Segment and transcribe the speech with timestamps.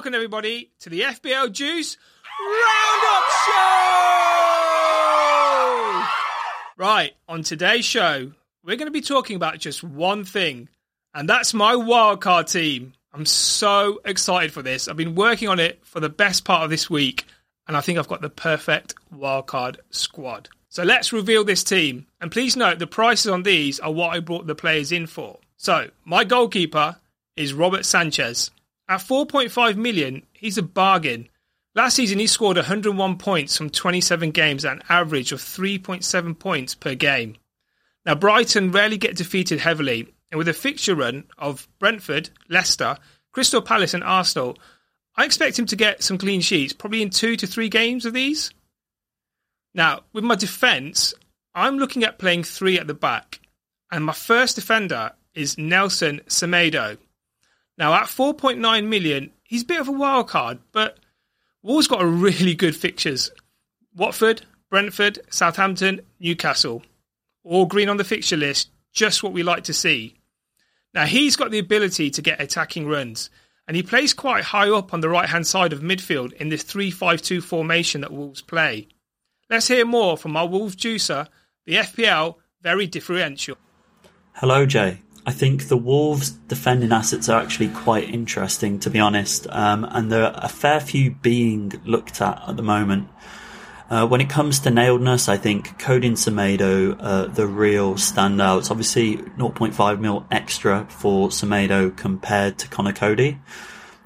[0.00, 1.98] welcome everybody to the FPL Juice
[2.40, 3.52] Roundup Show!
[6.78, 8.32] Right, on today's show,
[8.64, 10.70] we're going to be talking about just one thing,
[11.12, 12.94] and that's my wildcard team.
[13.12, 14.88] I'm so excited for this.
[14.88, 17.26] I've been working on it for the best part of this week,
[17.68, 20.48] and I think I've got the perfect wildcard squad.
[20.70, 22.06] So let's reveal this team.
[22.22, 25.40] And please note the prices on these are what I brought the players in for.
[25.58, 26.96] So, my goalkeeper
[27.36, 28.50] is Robert Sanchez.
[28.90, 31.28] At 4.5 million, he's a bargain.
[31.76, 36.74] Last season, he scored 101 points from 27 games at an average of 3.7 points
[36.74, 37.36] per game.
[38.04, 42.96] Now, Brighton rarely get defeated heavily, and with a fixture run of Brentford, Leicester,
[43.30, 44.58] Crystal Palace, and Arsenal,
[45.14, 48.12] I expect him to get some clean sheets, probably in two to three games of
[48.12, 48.50] these.
[49.72, 51.14] Now, with my defence,
[51.54, 53.38] I'm looking at playing three at the back,
[53.92, 56.98] and my first defender is Nelson Semedo.
[57.80, 60.98] Now, at 4.9 million, he's a bit of a wild card, but
[61.62, 63.30] Wolves got a really good fixtures.
[63.96, 66.82] Watford, Brentford, Southampton, Newcastle.
[67.42, 70.14] All green on the fixture list, just what we like to see.
[70.92, 73.30] Now, he's got the ability to get attacking runs,
[73.66, 76.62] and he plays quite high up on the right hand side of midfield in this
[76.62, 78.88] 3 5 2 formation that Wolves play.
[79.48, 81.28] Let's hear more from our Wolves juicer,
[81.64, 83.56] the FPL very differential.
[84.34, 84.98] Hello, Jay.
[85.30, 90.10] I think the Wolves' defending assets are actually quite interesting, to be honest, um, and
[90.10, 93.06] there are a fair few being looked at at the moment.
[93.88, 98.62] Uh, when it comes to nailedness, I think Coady and Semedo are the real standout.
[98.62, 98.70] standouts.
[98.72, 103.38] Obviously, 0.5 mil extra for Semedo compared to Conor Coady.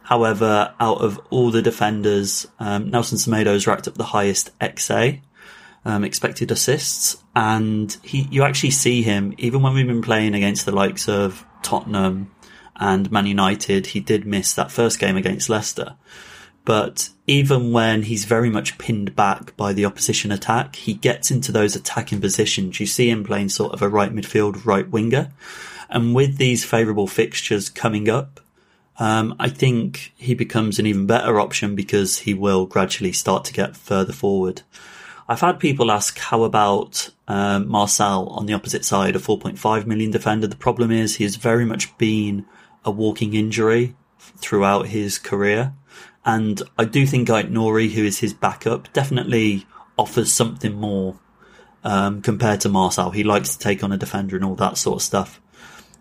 [0.03, 5.23] However, out of all the defenders, um, Nelson has racked up the highest XA
[5.85, 10.67] um, expected assists, and he you actually see him even when we've been playing against
[10.67, 12.31] the likes of Tottenham
[12.77, 13.87] and Man United.
[13.87, 15.97] He did miss that first game against Leicester,
[16.65, 21.53] but even when he's very much pinned back by the opposition attack, he gets into
[21.53, 22.81] those attacking positions.
[22.81, 25.33] You see him playing sort of a right midfield, right winger,
[25.91, 28.41] and with these favourable fixtures coming up.
[28.97, 33.53] Um, I think he becomes an even better option because he will gradually start to
[33.53, 34.63] get further forward.
[35.29, 40.11] I've had people ask how about um, Marçal on the opposite side, a 4.5 million
[40.11, 40.47] defender.
[40.47, 42.45] The problem is he has very much been
[42.85, 45.75] a walking injury throughout his career.
[46.27, 51.19] And I do think Aït-Nouri, who is his backup, definitely offers something more
[51.85, 53.15] um, compared to Marçal.
[53.15, 55.41] He likes to take on a defender and all that sort of stuff.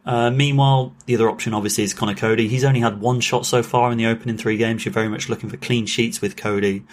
[0.05, 2.47] Uh, meanwhile, the other option obviously is Conor Coady.
[2.47, 4.83] He's only had one shot so far in the opening three games.
[4.83, 6.83] You're very much looking for clean sheets with Coady.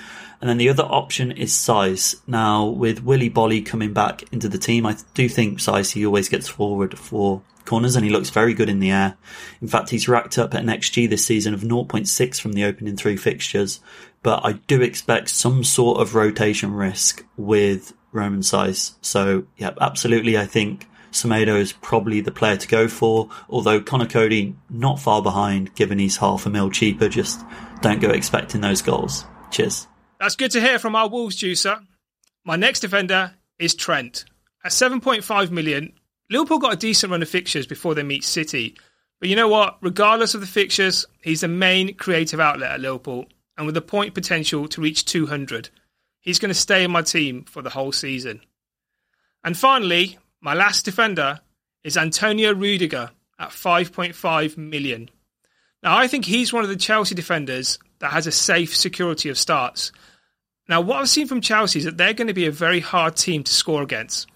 [0.40, 2.16] And then the other option is Saïss.
[2.26, 6.28] Now, with Willy Boly coming back into the team, I do think Saïss, he always
[6.28, 9.16] gets forward for corners and he looks very good in the air.
[9.60, 13.16] In fact, he's racked up an XG this season of 0.6 from the opening three
[13.16, 13.80] fixtures.
[14.22, 18.94] But I do expect some sort of rotation risk with Romain Saïss.
[19.02, 20.38] So, yeah, absolutely.
[20.38, 25.22] I think Semedo is probably the player to go for, although Conor Coady not far
[25.22, 27.08] behind, given he's half a mil cheaper.
[27.08, 27.40] Just
[27.82, 29.24] don't go expecting those goals.
[29.50, 29.88] Cheers.
[30.18, 31.80] That's good to hear from our Wolves juicer.
[32.44, 34.24] My next defender is Trent.
[34.64, 35.92] At 7.5 million,
[36.30, 38.76] Liverpool got a decent run of fixtures before they meet City.
[39.18, 39.78] But you know what?
[39.80, 44.14] Regardless of the fixtures, he's the main creative outlet at Liverpool, and with the point
[44.14, 45.70] potential to reach 200,
[46.20, 48.40] he's going to stay in my team for the whole season.
[49.42, 51.40] And finally, my last defender
[51.84, 55.10] is Antonio Rudiger at 5.5 million.
[55.82, 59.38] Now, I think he's one of the Chelsea defenders that has a safe security of
[59.38, 59.92] starts.
[60.68, 63.16] Now, what I've seen from Chelsea is that they're going to be a very hard
[63.16, 64.28] team to score against.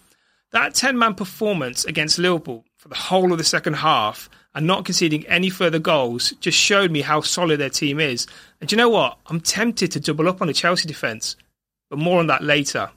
[0.52, 4.84] That 10 man performance against Liverpool for the whole of the second half and not
[4.84, 8.26] conceding any further goals just showed me how solid their team is.
[8.60, 9.18] And you know what?
[9.26, 11.36] I'm tempted to double up on the Chelsea defence,
[11.90, 12.90] but more on that later.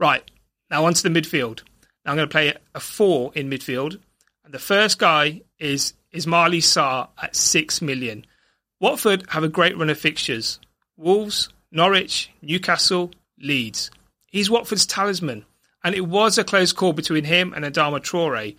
[0.00, 0.28] Right,
[0.70, 1.62] now onto the midfield.
[2.04, 3.98] I'm going to play a four in midfield.
[4.44, 8.26] And the first guy is Ismaila Sarr at six million.
[8.80, 10.58] Watford have a great run of fixtures.
[10.96, 13.90] Wolves, Norwich, Newcastle, Leeds.
[14.26, 15.44] He's Watford's talisman.
[15.84, 18.56] And it was a close call between him and Adama Traore.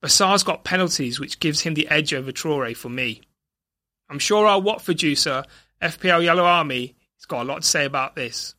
[0.00, 3.22] But Sarr's got penalties, which gives him the edge over Traore for me.
[4.08, 5.44] I'm sure our Watford juicer,
[5.82, 8.54] FPL Yellow Army, has got a lot to say about this.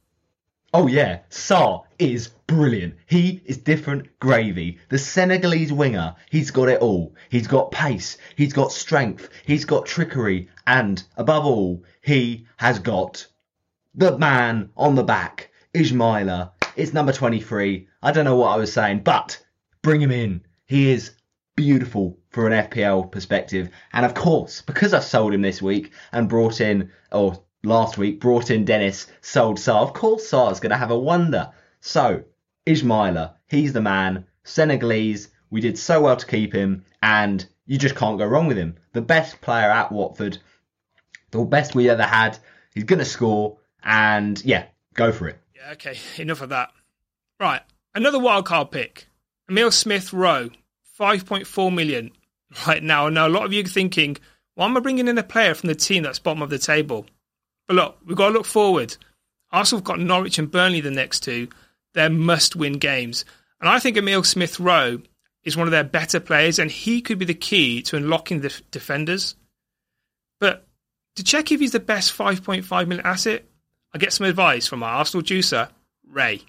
[0.72, 2.96] Oh yeah, Sarr is brilliant.
[3.08, 4.78] He is different gravy.
[4.90, 7.16] The Senegalese winger, he's got it all.
[7.30, 13.26] He's got pace, he's got strength, he's got trickery, and above all, he has got
[13.96, 16.52] the man on the back, Ismaila.
[16.76, 17.88] It's number 23.
[18.04, 19.44] I don't know what I was saying, but
[19.82, 20.42] bring him in.
[20.68, 21.14] He is
[21.56, 23.70] beautiful, for an FPL perspective.
[23.92, 28.20] And of course, because I sold him this week and brought in, or last week,
[28.20, 31.52] brought in Dennis, sold Sarr, of course Sarr's going to have a wonder.
[31.82, 32.24] So,
[32.66, 34.26] Ismaila, he's the man.
[34.44, 38.58] Senegalese, we did so well to keep him, and you just can't go wrong with
[38.58, 38.78] him.
[38.94, 40.38] The best player at Watford,
[41.32, 42.38] the best we ever had.
[42.74, 45.40] He's going to score, and yeah, go for it.
[45.56, 46.72] Yeah, okay, enough of that.
[47.40, 47.62] Right,
[47.96, 49.08] another wildcard pick.
[49.50, 50.50] Emil Smith Rowe,
[51.00, 52.12] 5.4 million.
[52.66, 54.18] Right now, I know a lot of you thinking,
[54.56, 57.06] why am I bringing in a player from the team that's bottom of the table?
[57.70, 58.98] But look, we've got to look forward.
[59.52, 61.50] Arsenal have got Norwich and Burnley the next two.
[61.94, 63.26] They're must win games.
[63.62, 65.04] And I think Emil Smith Rowe
[65.44, 68.60] is one of their better players, and he could be the key to unlocking the
[68.72, 69.36] defenders.
[70.40, 70.66] But
[71.16, 73.46] to check if he's the best 5.5 million asset,
[73.94, 75.70] I get some advice from our Arsenal juicer,
[76.08, 76.42] Ray.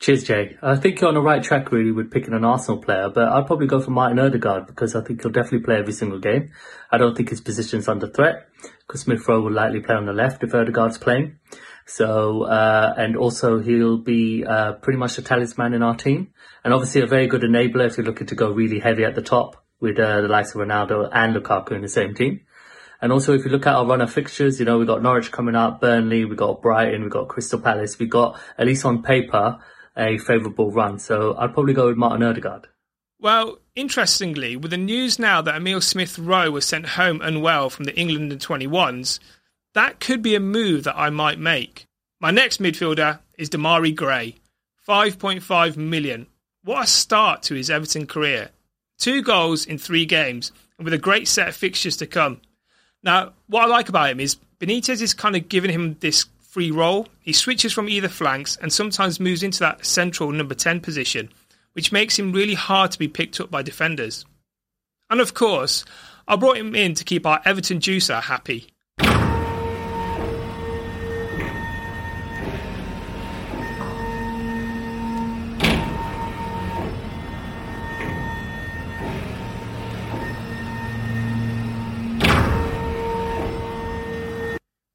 [0.00, 0.56] Cheers, Jay.
[0.62, 3.46] I think you're on the right track really with picking an Arsenal player, but I'd
[3.46, 6.52] probably go for Martin Odegaard because I think he'll definitely play every single game.
[6.90, 8.48] I don't think his position's under threat
[8.86, 11.36] because Smith Rowe will likely play on the left if Odegaard's playing.
[11.84, 16.28] So, uh, and also he'll be uh, pretty much a talisman in our team,
[16.64, 19.22] and obviously a very good enabler if you're looking to go really heavy at the
[19.22, 22.40] top with uh, the likes of Ronaldo and Lukaku in the same team.
[23.02, 25.30] And also, if you look at our run of fixtures, you know, we've got Norwich
[25.30, 29.02] coming up, Burnley, we've got Brighton, we've got Crystal Palace, we've got, at least on
[29.02, 29.58] paper,
[30.00, 30.98] a favourable run.
[30.98, 32.66] So I'd probably go with Martin Odegaard.
[33.20, 37.84] Well, interestingly, with the news now that Emil Smith Rowe was sent home unwell from
[37.84, 39.18] the England 21s,
[39.74, 41.86] that could be a move that I might make.
[42.18, 44.36] My next midfielder is Demarai Gray,
[44.88, 46.26] 5.5 million.
[46.64, 48.50] What a start to his Everton career.
[48.98, 52.40] Two goals in three games, and with a great set of fixtures to come.
[53.02, 56.72] Now, what I like about him is Benitez is kind of giving him this free
[56.72, 57.06] role.
[57.20, 61.30] He switches from either flanks and sometimes moves into that central number 10 position,
[61.74, 64.24] which makes him really hard to be picked up by defenders.
[65.08, 65.84] And of course,
[66.26, 68.66] I brought him in to keep our Everton juicer happy.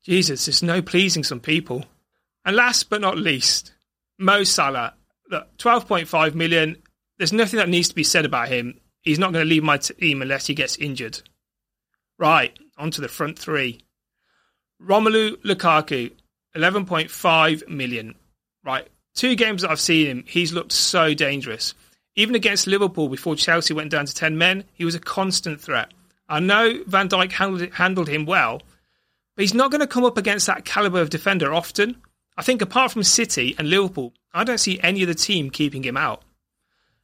[0.06, 1.84] Jesus, there's no pleasing some people.
[2.46, 3.74] And last but not least,
[4.20, 4.94] Mo Salah.
[5.32, 6.78] Look, 12.5 million.
[7.18, 8.80] There's nothing that needs to be said about him.
[9.02, 11.22] He's not going to leave my team unless he gets injured.
[12.20, 13.82] Right, on to the front three.
[14.82, 16.12] Romelu Lukaku,
[16.56, 18.14] 11.5 million.
[18.64, 21.74] Right, two games that I've seen him, he's looked so dangerous.
[22.16, 25.92] Even against Liverpool before Chelsea went down to 10 men, he was a constant threat.
[26.30, 28.62] I know Van Dijk handled, handled him well,
[29.36, 31.98] but he's not going to come up against that caliber of defender often.
[32.38, 35.98] I think apart from City and Liverpool, I don't see any other team keeping him
[35.98, 36.24] out.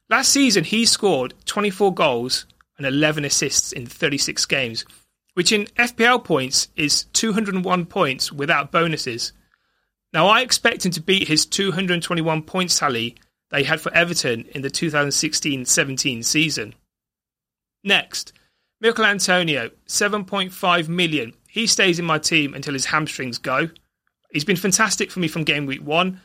[0.08, 2.46] Last season, he scored 24 goals
[2.76, 4.84] and 11 assists in 36 games,
[5.34, 9.32] which in FPL points is 201 points without bonuses.
[10.12, 13.16] Now, I expect him to beat his 221 points tally
[13.50, 16.74] that he had for Everton in the 2016 17 season.
[17.82, 18.32] Next,
[18.82, 23.68] Michail Antonio, 7.5 million he stays in my team until his hamstrings go.
[24.30, 26.22] He's been fantastic for me from game week one.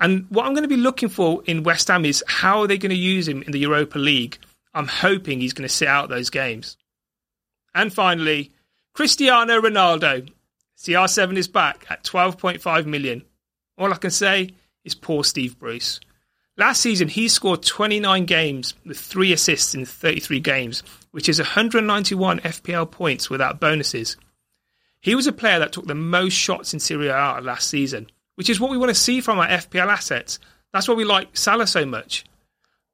[0.00, 2.76] And what I'm going to be looking for in West Ham is how are they
[2.76, 4.36] going to use him in the Europa League?
[4.74, 6.76] I'm hoping he's going to sit out those games.
[7.72, 8.50] And finally,
[8.94, 10.28] Cristiano Ronaldo.
[10.76, 13.24] CR7 is back at 12.5 million.
[13.78, 14.50] All I can say
[14.84, 16.00] is poor Steve Bruce.
[16.56, 20.82] Last season, he scored 29 games with three assists in 33 games,
[21.14, 24.16] which is 191 FPL points without bonuses.
[25.00, 28.50] He was a player that took the most shots in Serie A last season, which
[28.50, 30.40] is what we want to see from our FPL assets.
[30.72, 32.24] That's why we like Salah so much.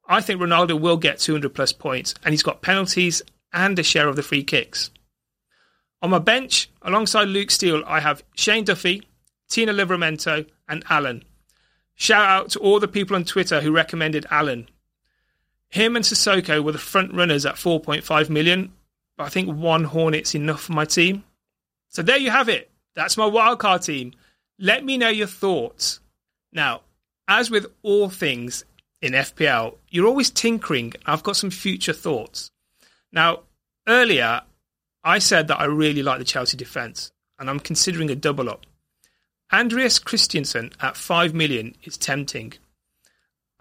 [0.07, 4.07] I think Ronaldo will get 200 plus points, and he's got penalties and a share
[4.07, 4.91] of the free kicks.
[6.03, 9.01] On my bench, alongside Luke Steele, I have Shane Duffy,
[9.49, 11.23] Tino Livramento, and Allan.
[11.95, 14.69] Shout out to all the people on Twitter who recommended Allan.
[15.71, 18.73] Him and Sissoko were the front runners at 4.5 million,
[19.17, 21.23] but I think one Hornet's enough for my team.
[21.87, 22.69] So there you have it.
[22.93, 24.13] That's my wildcard team.
[24.59, 26.01] Let me know your thoughts.
[26.51, 26.81] Now,
[27.27, 28.65] as with all things
[29.01, 30.93] in FPL, you're always tinkering.
[31.05, 32.51] I've got some future thoughts.
[33.13, 33.43] Now,
[33.87, 34.41] earlier,
[35.03, 38.65] I said that I really like the Chelsea defence, and I'm considering a double up.
[39.53, 42.53] Andreas Christensen at 5 million is tempting.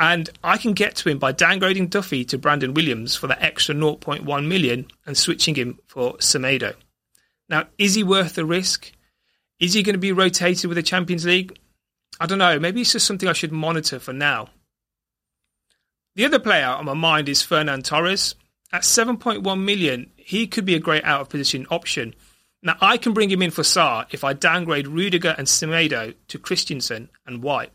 [0.00, 3.74] And I can get to him by downgrading Duffy to Brandon Williams for that extra
[3.74, 6.74] 0.1 million and switching him for Semedo.
[7.50, 8.92] Now, is he worth the risk?
[9.60, 11.58] Is he going to be rotated with the Champions League?
[12.18, 12.58] I don't know.
[12.58, 14.48] Maybe it's just something I should monitor for now.
[16.16, 18.34] The other player on my mind is Ferran Torres.
[18.72, 22.14] At 7.1 million, he could be a great out of position option.
[22.62, 26.38] Now, I can bring him in for Sarr if I downgrade Rudiger and Semedo to
[26.38, 27.72] Christensen and White.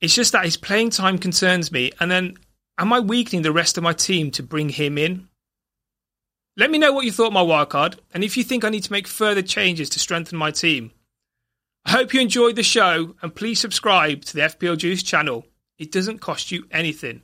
[0.00, 2.36] It's just that his playing time concerns me, and then
[2.78, 5.28] am I weakening the rest of my team to bring him in?
[6.56, 8.92] Let me know what you thought my wildcard, and if you think I need to
[8.92, 10.92] make further changes to strengthen my team.
[11.84, 15.46] I hope you enjoyed the show, and please subscribe to the FPL Juice channel.
[15.78, 17.22] It doesn't cost you anything.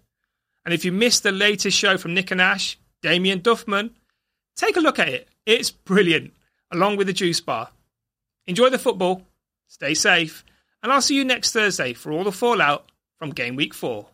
[0.65, 3.91] And if you missed the latest show from Nick and Ash, Damien Duffman,
[4.57, 5.29] take a look at it.
[5.45, 6.33] It's brilliant,
[6.71, 7.69] along with the juice bar.
[8.47, 9.23] Enjoy the football,
[9.67, 10.45] stay safe,
[10.85, 14.07] and I'll see you next Thursday for all the fallout from Game Week 4.